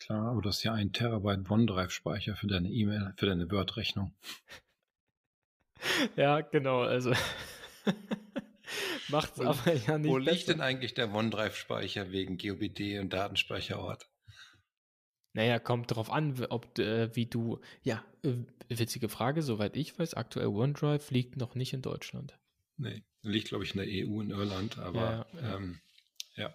[0.00, 4.12] Klar, aber du hast ja einen Terabyte OneDrive-Speicher für deine E-Mail, für deine Word-Rechnung.
[6.16, 7.12] ja, genau, also
[9.09, 10.31] macht es aber ja nicht Wo besser.
[10.31, 14.09] liegt denn eigentlich der OneDrive-Speicher wegen GOBD und Datenspeicherort?
[15.33, 18.35] Naja, kommt darauf an, ob äh, wie du, ja, äh,
[18.68, 22.38] witzige Frage, soweit ich weiß, aktuell OneDrive liegt noch nicht in Deutschland.
[22.76, 25.57] Nee, liegt glaube ich in der EU in Irland, aber ja, ja.
[25.57, 25.81] Ähm,
[26.37, 26.55] ja.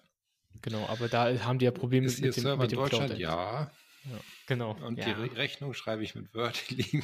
[0.61, 3.07] Genau, aber da haben die ja Probleme ist mit, dem, mit dem Deutschland?
[3.07, 3.71] Cloud ja.
[4.05, 4.19] ja.
[4.47, 4.71] Genau.
[4.71, 5.05] Und ja.
[5.05, 7.03] die Rechnung schreibe ich mit Word liegen.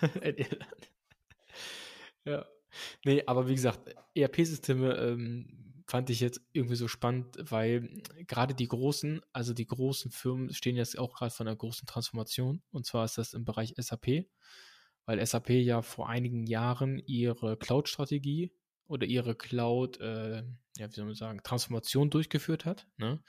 [2.24, 2.46] ja.
[3.04, 8.68] Nee, aber wie gesagt, ERP-Systeme ähm, fand ich jetzt irgendwie so spannend, weil gerade die
[8.68, 12.62] großen, also die großen Firmen stehen jetzt auch gerade vor einer großen Transformation.
[12.70, 14.26] Und zwar ist das im Bereich SAP,
[15.04, 18.52] weil SAP ja vor einigen Jahren ihre Cloud-Strategie
[18.86, 20.44] oder ihre Cloud, äh,
[20.78, 22.86] ja, wie soll man sagen, Transformation durchgeführt hat.
[22.96, 23.22] Ne?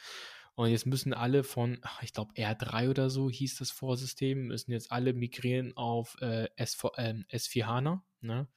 [0.56, 4.72] Und jetzt müssen alle von, ach, ich glaube R3 oder so hieß das Vorsystem, müssen
[4.72, 8.06] jetzt alle migrieren auf äh, S4, äh, S4 HANA.
[8.22, 8.48] Ne?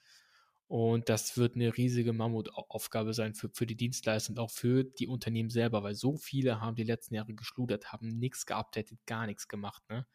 [0.68, 5.07] Und das wird eine riesige Mammutaufgabe sein für, für die Dienstleister und auch für die
[5.07, 9.46] Unternehmen selber, weil so viele haben die letzten Jahre geschludert, haben nichts geupdatet, gar nichts
[9.46, 9.83] gemacht.
[9.88, 10.07] Ne?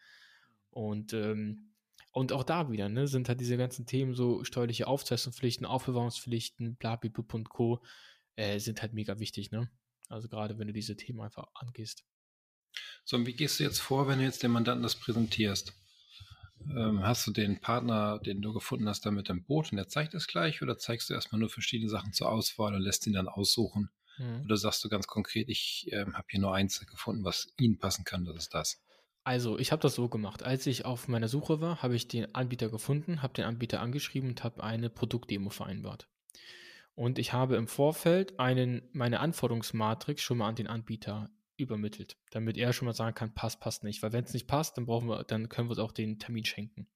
[0.69, 1.71] Und, ähm,
[2.11, 7.23] und auch da wieder ne, sind halt diese ganzen Themen, so steuerliche Aufzeichnungspflichten, Aufbewahrungspflichten, blablabla
[7.31, 7.81] und Co.,
[8.35, 9.51] äh, sind halt mega wichtig.
[9.51, 9.69] Ne?
[10.09, 12.03] Also gerade wenn du diese Themen einfach angehst.
[13.05, 15.73] So, und wie gehst du jetzt vor, wenn du jetzt dem Mandanten das präsentierst?
[16.69, 19.87] Ähm, hast du den Partner, den du gefunden hast, da mit im Boot und der
[19.87, 23.13] zeigt es gleich oder zeigst du erstmal nur verschiedene Sachen zur Auswahl und lässt ihn
[23.13, 23.89] dann aussuchen?
[24.17, 24.43] Mhm.
[24.45, 28.03] Oder sagst du ganz konkret, ich ähm, habe hier nur eins gefunden, was ihnen passen
[28.03, 28.81] kann, das ist das?
[29.23, 30.41] Also, ich habe das so gemacht.
[30.41, 34.29] Als ich auf meiner Suche war, habe ich den Anbieter gefunden, habe den Anbieter angeschrieben
[34.29, 36.07] und habe eine Produktdemo vereinbart.
[36.95, 41.29] Und ich habe im Vorfeld einen, meine Anforderungsmatrix schon mal an den Anbieter
[41.61, 44.01] übermittelt, damit er schon mal sagen kann, passt, passt nicht.
[44.03, 46.45] Weil wenn es nicht passt, dann brauchen wir, dann können wir uns auch den Termin
[46.45, 46.87] schenken.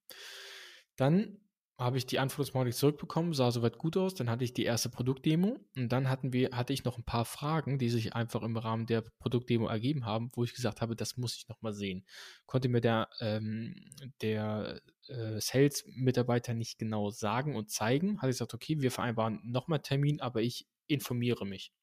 [0.95, 1.39] Dann
[1.78, 5.60] habe ich die Anforderungsmatrix zurückbekommen, sah soweit gut aus, dann hatte ich die erste Produktdemo
[5.75, 8.86] und dann hatten wir, hatte ich noch ein paar Fragen, die sich einfach im Rahmen
[8.86, 12.06] der Produktdemo ergeben haben, wo ich gesagt habe, das muss ich nochmal sehen.
[12.45, 13.75] Konnte mir der, ähm,
[14.21, 19.82] der äh, Sales-Mitarbeiter nicht genau sagen und zeigen, hatte ich gesagt, okay, wir vereinbaren nochmal
[19.82, 21.73] Termin, aber ich informiere mich.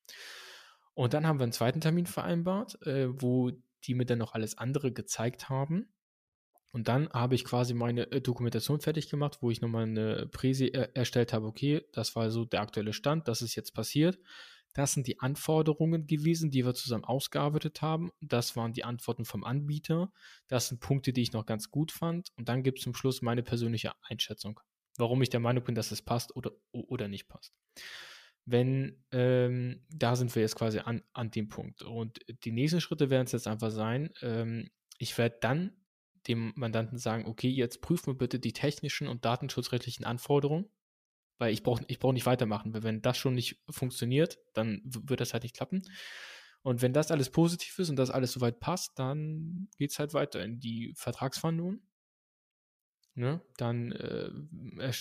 [0.94, 3.50] Und dann haben wir einen zweiten Termin vereinbart, äh, wo
[3.84, 5.92] die mir dann noch alles andere gezeigt haben.
[6.72, 10.66] Und dann habe ich quasi meine äh, Dokumentation fertig gemacht, wo ich nochmal eine Präsi
[10.66, 11.46] äh, erstellt habe.
[11.46, 14.18] Okay, das war so der aktuelle Stand, das ist jetzt passiert.
[14.74, 18.10] Das sind die Anforderungen gewesen, die wir zusammen ausgearbeitet haben.
[18.22, 20.10] Das waren die Antworten vom Anbieter.
[20.48, 22.30] Das sind Punkte, die ich noch ganz gut fand.
[22.36, 24.60] Und dann gibt es zum Schluss meine persönliche Einschätzung,
[24.96, 27.52] warum ich der Meinung bin, dass es passt oder, oder nicht passt
[28.44, 31.82] wenn, ähm, da sind wir jetzt quasi an, an dem Punkt.
[31.82, 35.76] Und die nächsten Schritte werden es jetzt einfach sein, ähm, ich werde dann
[36.28, 40.70] dem Mandanten sagen, okay, jetzt prüfen wir bitte die technischen und datenschutzrechtlichen Anforderungen,
[41.38, 45.20] weil ich brauche ich brauch nicht weitermachen, weil wenn das schon nicht funktioniert, dann wird
[45.20, 45.82] das halt nicht klappen.
[46.62, 50.14] Und wenn das alles positiv ist und das alles soweit passt, dann geht es halt
[50.14, 51.82] weiter in die Vertragsverhandlungen.
[53.14, 53.42] Ne?
[53.56, 54.30] Dann, äh,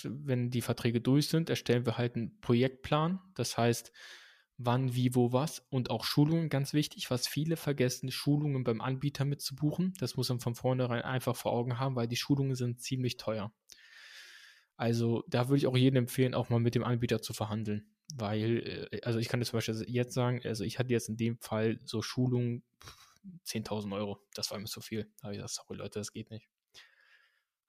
[0.04, 3.20] wenn die Verträge durch sind, erstellen wir halt einen Projektplan.
[3.36, 3.92] Das heißt,
[4.58, 9.26] wann, wie, wo, was und auch Schulungen, ganz wichtig, was viele vergessen, Schulungen beim Anbieter
[9.26, 9.94] mitzubuchen.
[10.00, 13.54] Das muss man von vornherein einfach vor Augen haben, weil die Schulungen sind ziemlich teuer.
[14.76, 17.94] Also da würde ich auch jedem empfehlen, auch mal mit dem Anbieter zu verhandeln.
[18.16, 21.18] Weil, äh, also ich kann das zum Beispiel jetzt sagen, also ich hatte jetzt in
[21.18, 22.64] dem Fall so Schulungen
[23.46, 24.20] 10.000 Euro.
[24.34, 25.12] Das war mir zu viel.
[25.20, 26.51] Da habe ich gesagt, sorry Leute, das geht nicht.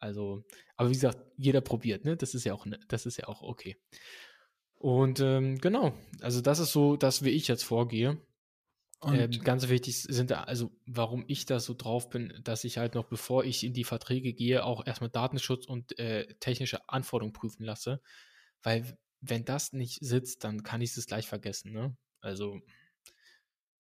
[0.03, 0.43] Also,
[0.77, 2.17] aber wie gesagt, jeder probiert, ne?
[2.17, 3.77] Das ist ja auch, ne, das ist ja auch okay.
[4.75, 8.21] Und ähm, genau, also das ist so das, wie ich jetzt vorgehe.
[9.05, 12.95] Ähm, ganz wichtig sind da, also warum ich da so drauf bin, dass ich halt
[12.95, 17.65] noch, bevor ich in die Verträge gehe, auch erstmal Datenschutz und äh, technische Anforderungen prüfen
[17.65, 18.01] lasse.
[18.63, 21.73] Weil wenn das nicht sitzt, dann kann ich es gleich vergessen.
[21.73, 21.97] Ne?
[22.21, 22.61] Also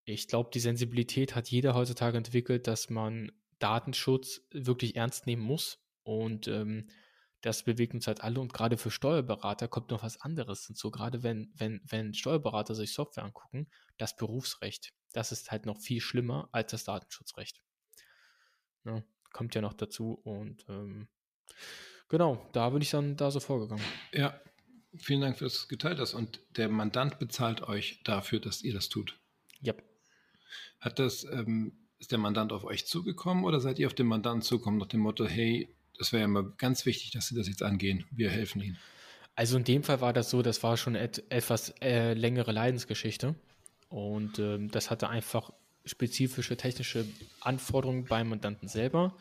[0.04, 5.81] ich glaube, die Sensibilität hat jeder heutzutage entwickelt, dass man Datenschutz wirklich ernst nehmen muss
[6.02, 6.88] und ähm,
[7.40, 10.90] das bewegt uns halt alle und gerade für Steuerberater kommt noch was anderes hinzu.
[10.90, 16.00] Gerade wenn, wenn, wenn Steuerberater sich Software angucken, das Berufsrecht, das ist halt noch viel
[16.00, 17.62] schlimmer als das Datenschutzrecht.
[18.84, 21.08] Ja, ne, kommt ja noch dazu und ähm,
[22.08, 23.84] genau, da bin ich dann da so vorgegangen.
[24.12, 24.40] Ja,
[24.96, 26.14] vielen Dank, dass du es geteilt hast.
[26.14, 29.18] Und der Mandant bezahlt euch dafür, dass ihr das tut.
[29.60, 29.74] Ja.
[30.80, 34.42] Hat das, ähm, ist der Mandant auf euch zugekommen oder seid ihr auf den Mandanten
[34.42, 37.62] zugekommen nach dem Motto, hey, das wäre ja mal ganz wichtig, dass Sie das jetzt
[37.62, 38.04] angehen.
[38.10, 38.76] Wir helfen Ihnen.
[39.36, 43.36] Also in dem Fall war das so, das war schon et etwas äh, längere Leidensgeschichte.
[43.88, 45.52] Und ähm, das hatte einfach
[45.84, 47.06] spezifische technische
[47.40, 49.16] Anforderungen beim Mandanten selber.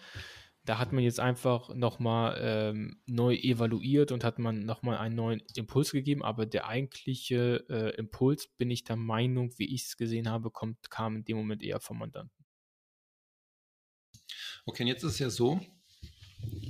[0.65, 5.43] Da hat man jetzt einfach nochmal ähm, neu evaluiert und hat man nochmal einen neuen
[5.53, 10.27] Impuls gegeben, aber der eigentliche äh, Impuls, bin ich der Meinung, wie ich es gesehen
[10.27, 12.43] habe, kommt, kam in dem Moment eher vom Mandanten.
[14.65, 15.59] Okay, und jetzt ist es ja so,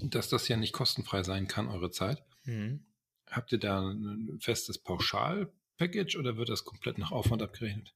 [0.04, 2.24] dass das ja nicht kostenfrei sein kann, eure Zeit.
[2.44, 2.86] Mhm.
[3.30, 7.94] Habt ihr da ein festes Pauschal-Package oder wird das komplett nach Aufwand abgerechnet?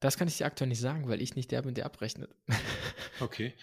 [0.00, 2.34] Das kann ich dir aktuell nicht sagen, weil ich nicht der bin, der abrechnet.
[3.20, 3.54] Okay.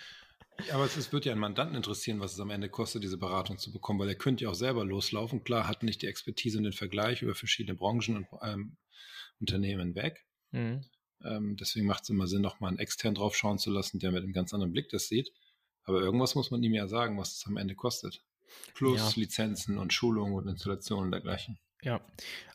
[0.71, 3.57] Aber es, es wird ja einen Mandanten interessieren, was es am Ende kostet, diese Beratung
[3.57, 5.43] zu bekommen, weil er könnte ja auch selber loslaufen.
[5.43, 8.77] Klar, hat nicht die Expertise und den Vergleich über verschiedene Branchen und ähm,
[9.39, 10.25] Unternehmen weg.
[10.51, 10.81] Mhm.
[11.23, 14.23] Ähm, deswegen macht es immer Sinn, nochmal einen extern drauf schauen zu lassen, der mit
[14.23, 15.31] einem ganz anderen Blick das sieht.
[15.83, 18.23] Aber irgendwas muss man ihm ja sagen, was es am Ende kostet.
[18.73, 19.21] Plus ja.
[19.21, 21.59] Lizenzen und Schulungen und Installationen und dergleichen.
[21.81, 22.01] Ja,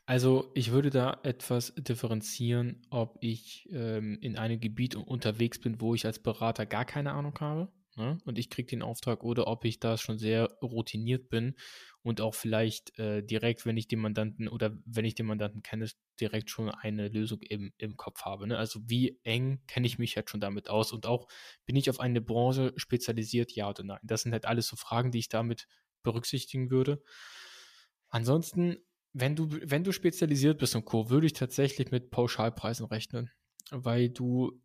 [0.07, 5.95] also ich würde da etwas differenzieren, ob ich ähm, in einem Gebiet unterwegs bin, wo
[5.95, 8.19] ich als Berater gar keine Ahnung habe ne?
[8.27, 11.55] und ich kriege den Auftrag oder ob ich da schon sehr routiniert bin
[12.05, 15.89] und auch vielleicht äh, direkt, wenn ich den Mandanten oder wenn ich den Mandanten kenne,
[16.21, 18.47] direkt schon eine Lösung im, im Kopf habe.
[18.47, 18.59] Ne?
[18.59, 21.27] Also wie eng kenne ich mich jetzt schon damit aus und auch
[21.65, 24.01] bin ich auf eine Branche spezialisiert, ja oder nein?
[24.03, 25.67] Das sind halt alles so Fragen, die ich damit
[26.03, 27.03] berücksichtigen würde.
[28.11, 28.77] Ansonsten,
[29.15, 33.31] wenn du, wenn du spezialisiert bist und Co., würde ich tatsächlich mit Pauschalpreisen rechnen,
[33.71, 34.61] weil du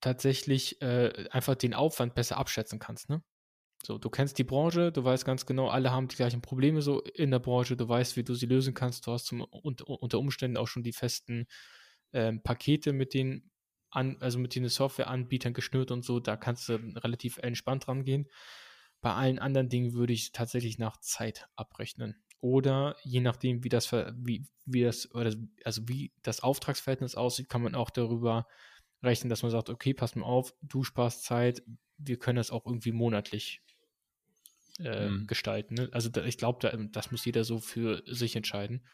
[0.00, 3.10] tatsächlich äh, einfach den Aufwand besser abschätzen kannst.
[3.10, 3.22] Ne?
[3.84, 7.00] So, du kennst die Branche, du weißt ganz genau, alle haben die gleichen Probleme so
[7.02, 10.56] in der Branche, du weißt, wie du sie lösen kannst, du hast zum, unter, Umständen
[10.56, 11.46] auch schon die festen
[12.12, 13.50] ähm, Pakete mit den
[13.90, 18.28] an, also mit den Softwareanbietern geschnürt und so, da kannst du relativ entspannt rangehen.
[19.00, 22.22] Bei allen anderen Dingen würde ich tatsächlich nach Zeit abrechnen.
[22.40, 27.62] Oder je nachdem, wie das, wie, wie das, oder also wie das Auftragsverhältnis aussieht, kann
[27.62, 28.46] man auch darüber
[29.02, 31.62] rechnen, dass man sagt, okay, pass mal auf, du sparst Zeit,
[31.98, 33.62] wir können das auch irgendwie monatlich
[34.78, 35.26] äh, mhm.
[35.26, 35.74] gestalten.
[35.74, 35.88] Ne?
[35.92, 38.86] Also da, ich glaube, da, das muss jeder so für sich entscheiden.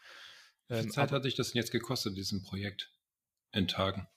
[0.67, 2.91] Wie viel ähm, Zeit aber, hat sich das denn jetzt gekostet, diesem Projekt
[3.51, 4.07] in Tagen?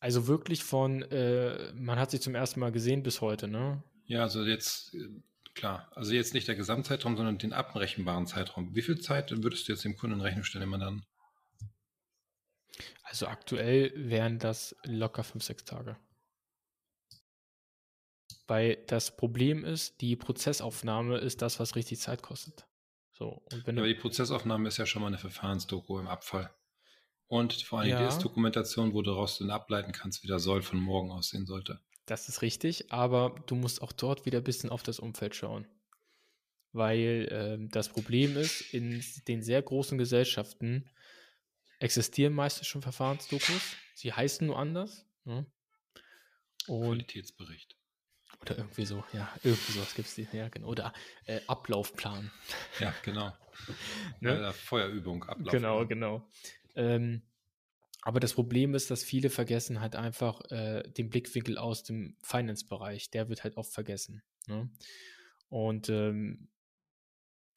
[0.00, 3.82] Also wirklich von, äh, man hat sich zum ersten Mal gesehen bis heute, ne?
[4.06, 5.08] Ja, also jetzt, äh,
[5.54, 8.74] klar, also jetzt nicht der Gesamtzeitraum, sondern den abrechenbaren Zeitraum.
[8.74, 11.06] Wie viel Zeit würdest du jetzt dem Kunden in Rechnung stellen, immer dann?
[13.04, 15.96] Also aktuell wären das locker fünf, sechs Tage.
[18.46, 22.66] Weil das Problem ist, die Prozessaufnahme ist das, was richtig Zeit kostet.
[23.12, 26.50] So, und wenn Aber die Prozessaufnahme ist ja schon mal eine Verfahrensdoku im Abfall.
[27.26, 28.00] Und vor allem ja.
[28.00, 31.80] die Ist-Dokumentation, wo du daraus dann ableiten kannst, wie der Soll von morgen aussehen sollte.
[32.06, 35.66] Das ist richtig, aber du musst auch dort wieder ein bisschen auf das Umfeld schauen.
[36.72, 40.90] Weil äh, das Problem ist, in den sehr großen Gesellschaften
[41.78, 43.76] existieren meistens schon Verfahrensdokus.
[43.94, 45.06] Sie heißen nur anders.
[45.24, 45.46] Ne?
[46.66, 47.76] Und Qualitätsbericht.
[48.42, 50.68] Oder irgendwie so, ja, irgendwie sowas gibt es, ja, genau.
[50.68, 50.92] Oder
[51.26, 52.30] äh, Ablaufplan.
[52.80, 53.32] Ja, genau.
[54.20, 54.40] ne?
[54.40, 55.62] ja, Feuerübung, Ablaufplan.
[55.62, 56.28] Genau, genau.
[56.74, 57.22] Ähm,
[58.02, 63.10] aber das Problem ist, dass viele vergessen halt einfach äh, den Blickwinkel aus dem Finance-Bereich.
[63.10, 64.22] Der wird halt oft vergessen.
[64.46, 64.68] Ne?
[65.48, 66.48] Und ähm,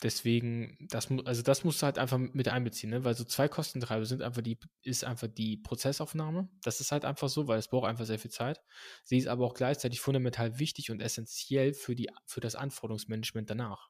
[0.03, 3.03] Deswegen, das also das musst du halt einfach mit einbeziehen, ne?
[3.03, 6.49] weil so zwei Kostentreiber sind einfach die, ist einfach die Prozessaufnahme.
[6.61, 8.61] Das ist halt einfach so, weil es braucht einfach sehr viel Zeit.
[9.03, 13.89] Sie ist aber auch gleichzeitig fundamental wichtig und essentiell für die, für das Anforderungsmanagement danach.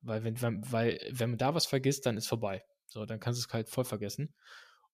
[0.00, 2.64] Weil wenn, weil, wenn man da was vergisst, dann ist vorbei.
[2.86, 4.34] So, dann kannst du es halt voll vergessen.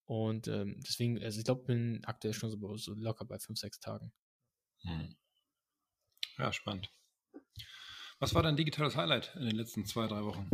[0.07, 3.79] Und ähm, deswegen, also ich glaube, bin aktuell schon so, so locker bei fünf, sechs
[3.79, 4.13] Tagen.
[4.81, 5.15] Hm.
[6.39, 6.91] Ja, spannend.
[8.23, 10.49] Was war dein digitales Highlight in den letzten zwei, drei Wochen?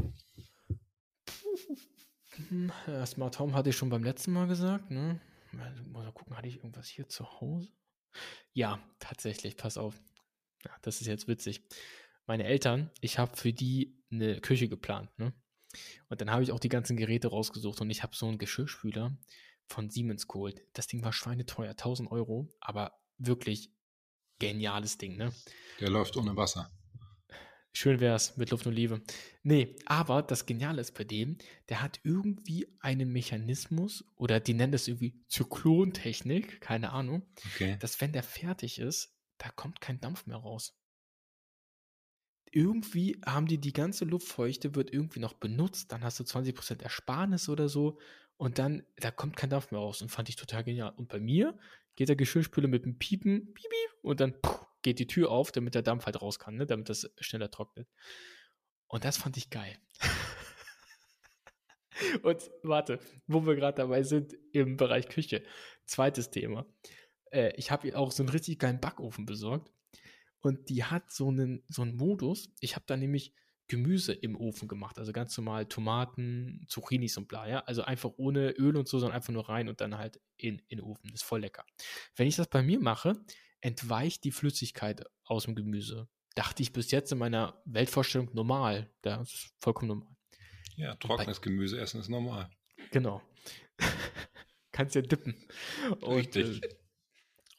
[2.87, 4.91] Ja, Smart Home hatte ich schon beim letzten Mal gesagt.
[4.91, 5.21] Ne?
[5.53, 7.69] Mal gucken, hatte ich irgendwas hier zu Hause?
[8.55, 10.01] Ja, tatsächlich, pass auf.
[10.65, 11.63] Ja, das ist jetzt witzig.
[12.25, 15.11] Meine Eltern, ich habe für die eine Küche geplant.
[15.19, 15.35] Ne?
[16.09, 19.15] Und dann habe ich auch die ganzen Geräte rausgesucht und ich habe so einen Geschirrspüler
[19.67, 20.63] von Siemens geholt.
[20.73, 23.71] Das Ding war schweineteuer, 1000 Euro, aber wirklich
[24.39, 25.19] geniales Ding.
[25.19, 25.35] Ne?
[25.81, 26.73] Der läuft ohne Wasser.
[27.73, 29.03] Schön wäre es mit Luft und Liebe.
[29.43, 34.73] Nee, aber das Geniale ist bei dem, der hat irgendwie einen Mechanismus oder die nennen
[34.73, 37.77] das irgendwie Zyklontechnik, keine Ahnung, okay.
[37.81, 40.77] dass wenn der fertig ist, da kommt kein Dampf mehr raus.
[42.51, 47.49] Irgendwie haben die die ganze Luftfeuchte wird irgendwie noch benutzt, dann hast du 20% Ersparnis
[47.49, 47.99] oder so
[48.39, 50.95] und dann, da kommt kein Dampf mehr raus und fand ich total genial.
[50.97, 51.59] Und bei mir
[51.97, 55.53] geht der Geschirrspüler mit einem Piepen, piep, piep, und dann puh, geht die Tür auf,
[55.53, 56.67] damit der Dampf halt raus kann, ne?
[56.67, 57.89] damit das schneller trocknet.
[58.87, 59.79] Und das fand ich geil.
[62.23, 65.43] und warte, wo wir gerade dabei sind im Bereich Küche.
[65.85, 66.67] Zweites Thema.
[67.31, 69.73] Äh, ich habe auch so einen richtig geilen Backofen besorgt.
[70.41, 72.51] Und die hat so einen, so einen Modus.
[72.61, 73.35] Ich habe da nämlich
[73.67, 74.99] Gemüse im Ofen gemacht.
[74.99, 77.47] Also ganz normal Tomaten, Zucchinis und bla.
[77.47, 77.61] Ja?
[77.61, 80.79] Also einfach ohne Öl und so, sondern einfach nur rein und dann halt in, in
[80.79, 81.11] den Ofen.
[81.11, 81.65] Das ist voll lecker.
[82.17, 83.21] Wenn ich das bei mir mache,
[83.61, 86.09] entweicht die Flüssigkeit aus dem Gemüse.
[86.35, 88.93] Dachte ich bis jetzt in meiner Weltvorstellung normal.
[89.03, 90.17] Das ist vollkommen normal.
[90.77, 92.49] Ja, trockenes Gemüse essen ist normal.
[92.93, 93.21] Genau.
[94.73, 95.35] Kannst ja dippen.
[96.01, 96.63] Und, Richtig.
[96.63, 96.77] Äh,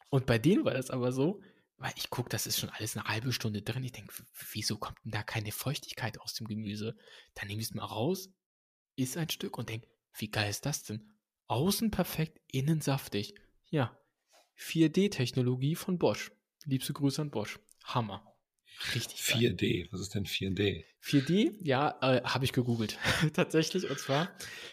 [0.08, 1.42] und bei denen war das aber so,
[1.76, 3.84] weil ich gucke, das ist schon alles eine halbe Stunde drin.
[3.84, 4.12] Ich denke,
[4.52, 6.96] wieso kommt denn da keine Feuchtigkeit aus dem Gemüse?
[7.34, 8.30] Dann nehme ich es mal raus,
[8.96, 11.12] isst ein Stück und denke, wie geil ist das denn?
[11.46, 13.34] Außen perfekt, innen saftig.
[13.70, 13.99] Ja,
[14.60, 16.32] 4D-Technologie von Bosch.
[16.64, 17.58] Liebste Grüße an Bosch.
[17.84, 18.30] Hammer.
[18.94, 20.84] Richtig 4D, was ist denn 4D?
[21.02, 22.98] 4D, ja, äh, habe ich gegoogelt.
[23.34, 24.30] Tatsächlich, und zwar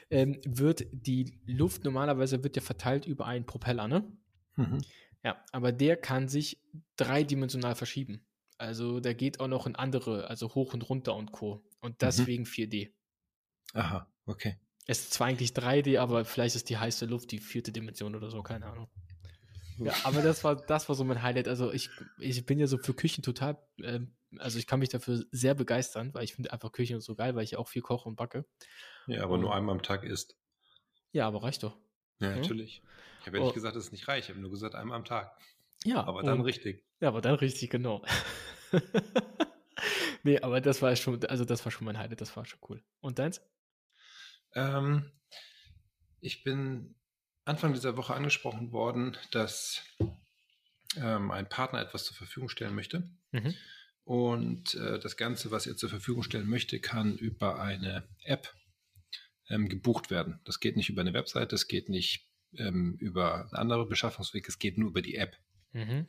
[0.09, 4.09] ähm, wird die Luft normalerweise wird ja verteilt über einen Propeller, ne?
[4.55, 4.81] Mhm.
[5.23, 6.61] Ja, aber der kann sich
[6.95, 8.25] dreidimensional verschieben.
[8.57, 11.65] Also der geht auch noch in andere, also hoch und runter und Co.
[11.81, 11.97] Und mhm.
[11.99, 12.49] deswegen mhm.
[12.49, 12.93] 4D.
[13.73, 14.57] Aha, okay.
[14.85, 18.29] Es ist zwar eigentlich 3D, aber vielleicht ist die heiße Luft die vierte Dimension oder
[18.29, 18.87] so, keine Ahnung.
[19.79, 21.47] Ja, aber das war, das war so mein Highlight.
[21.47, 23.99] Also ich, ich bin ja so für Küchen total, äh,
[24.37, 27.43] also ich kann mich dafür sehr begeistern, weil ich finde einfach Küchen so geil, weil
[27.43, 28.45] ich auch viel koche und backe.
[29.05, 30.35] Ja, aber und, nur einmal am Tag isst.
[31.11, 31.77] Ja, aber reicht doch.
[32.19, 32.41] Ja, hm?
[32.41, 32.81] natürlich.
[33.21, 33.53] Ich habe ja nicht oh.
[33.53, 35.31] gesagt, es ist nicht reich, ich habe nur gesagt, einmal am Tag.
[35.83, 36.03] Ja.
[36.03, 36.83] Aber dann und, richtig.
[36.99, 38.03] Ja, aber dann richtig, genau.
[40.23, 42.83] nee, aber das war schon, also das war schon mein Highlight, das war schon cool.
[42.99, 43.41] Und deins?
[44.55, 45.11] Ähm,
[46.19, 46.95] ich bin
[47.47, 49.81] Anfang dieser Woche angesprochen worden, dass
[50.97, 53.09] ähm, ein Partner etwas zur Verfügung stellen möchte.
[53.31, 53.53] Mhm.
[54.03, 58.53] Und äh, das Ganze, was er zur Verfügung stellen möchte, kann über eine App
[59.49, 60.39] ähm, gebucht werden.
[60.45, 64.59] Das geht nicht über eine Website, das geht nicht ähm, über einen anderen Beschaffungsweg, es
[64.59, 65.37] geht nur über die App.
[65.73, 66.07] Mhm.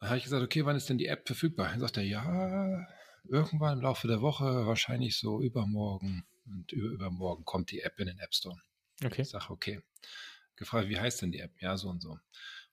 [0.00, 1.68] Da habe ich gesagt, okay, wann ist denn die App verfügbar?
[1.68, 2.86] Dann sagt er, ja,
[3.24, 6.24] irgendwann im Laufe der Woche, wahrscheinlich so übermorgen.
[6.46, 8.60] Und über, übermorgen kommt die App in den App Store.
[9.04, 9.22] Okay.
[9.22, 9.80] Ich sage, okay.
[10.56, 11.52] Gefragt, wie heißt denn die App?
[11.60, 12.18] Ja, so und so.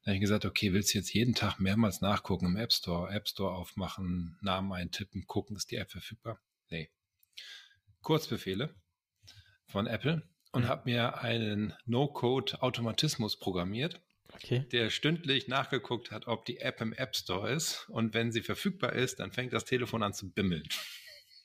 [0.05, 3.11] Dann habe ich gesagt, okay, willst du jetzt jeden Tag mehrmals nachgucken im App Store,
[3.11, 6.39] App Store aufmachen, Namen eintippen, gucken, ist die App verfügbar?
[6.69, 6.91] Nee.
[8.01, 8.75] Kurzbefehle
[9.67, 10.67] von Apple und mhm.
[10.67, 13.99] habe mir einen No-Code-Automatismus programmiert,
[14.33, 14.65] okay.
[14.71, 17.89] der stündlich nachgeguckt hat, ob die App im App Store ist.
[17.89, 20.67] Und wenn sie verfügbar ist, dann fängt das Telefon an zu bimmeln.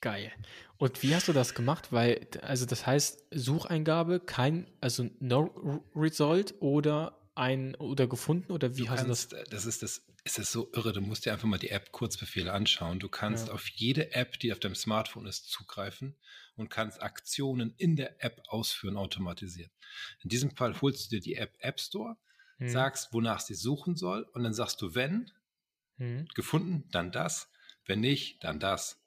[0.01, 0.33] Geil.
[0.79, 1.93] Und wie hast du das gemacht?
[1.93, 8.85] Weil, also das heißt, Sucheingabe, kein, also no result oder ein oder gefunden oder wie
[8.85, 9.49] du hast kannst, du das?
[9.51, 10.93] Das ist das, ist das so irre.
[10.93, 12.99] Du musst dir einfach mal die App Kurzbefehle anschauen.
[12.99, 13.55] Du kannst ja.
[13.55, 16.17] auf jede App, die auf deinem Smartphone ist, zugreifen
[16.57, 19.71] und kannst Aktionen in der App ausführen automatisiert.
[20.23, 22.17] In diesem Fall holst du dir die App App Store,
[22.59, 22.69] hm.
[22.69, 25.31] sagst, wonach sie suchen soll und dann sagst du, wenn
[25.97, 26.27] hm.
[26.35, 27.51] gefunden, dann das,
[27.87, 29.00] wenn nicht, dann das.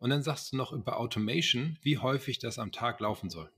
[0.00, 3.52] Und dann sagst du noch über Automation, wie häufig das am Tag laufen soll.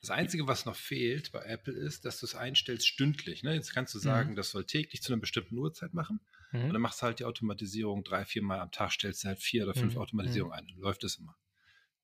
[0.00, 3.42] Das Einzige, was noch fehlt bei Apple ist, dass du es einstellst stündlich.
[3.42, 3.54] Ne?
[3.54, 4.36] Jetzt kannst du sagen, mhm.
[4.36, 6.20] das soll täglich zu einer bestimmten Uhrzeit machen.
[6.52, 6.64] Mhm.
[6.64, 9.38] Und dann machst du halt die Automatisierung drei, vier Mal am Tag, stellst du halt
[9.38, 10.00] vier oder fünf mhm.
[10.00, 10.66] Automatisierungen ein.
[10.66, 11.36] Dann läuft das immer.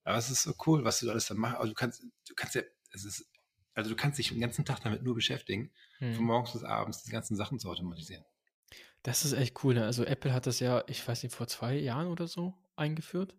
[0.03, 1.57] Aber es ist so cool, was du alles dann machst.
[1.57, 3.27] Also du kannst, du kannst ja, es ist,
[3.73, 6.25] also du kannst dich den ganzen Tag damit nur beschäftigen, von mhm.
[6.25, 8.25] morgens bis abends die ganzen Sachen zu automatisieren.
[9.05, 9.75] Das ist echt cool.
[9.75, 9.85] Ne?
[9.85, 13.37] Also Apple hat das ja, ich weiß nicht, vor zwei Jahren oder so eingeführt.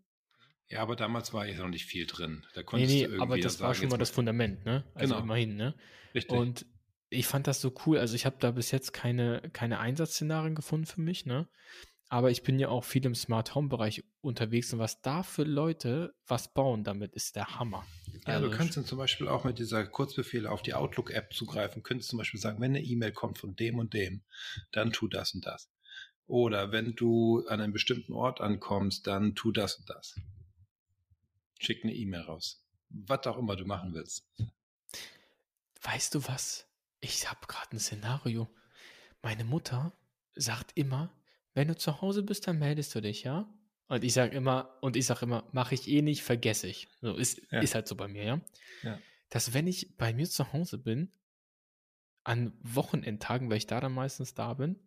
[0.68, 2.46] Ja, aber damals war ja noch nicht viel drin.
[2.54, 4.84] Da konntest nee, nee, du irgendwie aber das war sagen, schon mal das Fundament, ne?
[4.94, 5.26] Also genau.
[5.26, 5.76] immerhin, ne?
[6.14, 6.38] Richtig.
[6.38, 6.66] Und
[7.10, 7.98] ich fand das so cool.
[7.98, 11.48] Also ich habe da bis jetzt keine, keine Einsatzszenarien gefunden für mich, ne?
[12.10, 15.44] Aber ich bin ja auch viel im Smart Home Bereich unterwegs und was da für
[15.44, 17.86] Leute was bauen damit, ist der Hammer.
[18.28, 21.84] Ja, also du kannst dann zum Beispiel auch mit dieser Kurzbefehle auf die Outlook-App zugreifen.
[21.84, 24.24] Könntest zum Beispiel sagen, wenn eine E-Mail kommt von dem und dem,
[24.72, 25.70] dann tu das und das.
[26.28, 30.20] Oder wenn du an einem bestimmten Ort ankommst, dann tu das und das.
[31.60, 32.64] Schick eine E-Mail raus.
[32.90, 34.28] Was auch immer du machen willst.
[35.82, 36.68] Weißt du was?
[37.00, 38.48] Ich habe gerade ein Szenario.
[39.22, 39.94] Meine Mutter
[40.36, 41.12] sagt immer,
[41.56, 43.52] wenn du zu Hause bist, dann meldest du dich, ja?
[43.88, 46.88] Und ich sage immer, und ich sage immer, mache ich eh nicht, vergesse ich.
[47.02, 47.62] So ist, ja.
[47.62, 48.42] ist halt so bei mir, ja?
[48.84, 49.00] ja?
[49.30, 51.12] Dass wenn ich bei mir zu Hause bin,
[52.24, 54.80] an Wochenendtagen, weil ich da dann meistens da bin,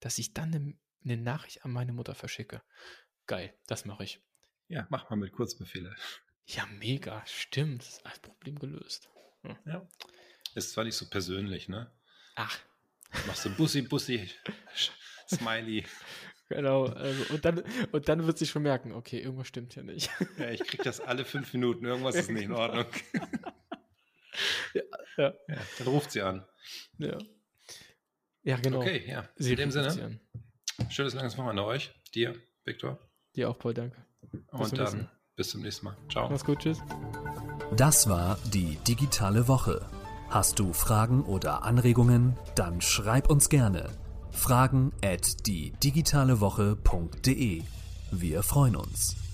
[0.00, 2.62] dass ich dann eine, eine Nachricht an meine Mutter verschicke.
[3.26, 4.20] Geil, das mache ich.
[4.68, 5.96] Ja, mach mal mit Kurzbefehle.
[6.46, 7.82] Ja, mega, stimmt.
[7.82, 9.08] Das ist ein Problem gelöst.
[9.42, 9.56] Hm.
[9.64, 9.88] Ja.
[10.54, 11.90] Ist zwar nicht so persönlich, ne?
[12.36, 12.58] Ach.
[13.26, 14.30] Machst du Bussi, Bussi,
[15.30, 15.84] Smiley.
[16.48, 17.62] Genau, also, und, dann,
[17.92, 20.10] und dann wird sie schon merken, okay, irgendwas stimmt hier nicht.
[20.38, 22.86] Ja, ich krieg das alle fünf Minuten, irgendwas ist nicht in Ordnung.
[24.74, 24.82] ja,
[25.18, 25.34] ja.
[25.46, 26.46] ja, dann ruft sie an.
[26.98, 27.18] Ja.
[28.44, 28.78] Ja, genau.
[28.78, 29.28] Okay, ja.
[29.36, 30.20] Sie In dem Sinne,
[30.88, 32.98] schönes langes Wochenende euch, dir, Viktor.
[33.36, 34.02] Dir auch, Paul, danke.
[34.22, 35.08] Bis Und dann nächsten.
[35.36, 35.96] bis zum nächsten Mal.
[36.10, 36.30] Ciao.
[36.30, 36.78] Mach's gut, tschüss.
[37.76, 39.86] Das war die digitale Woche.
[40.30, 42.38] Hast du Fragen oder Anregungen?
[42.54, 43.90] Dann schreib uns gerne.
[44.38, 47.62] Fragen at die digitale Woche.de.
[48.12, 49.27] Wir freuen uns.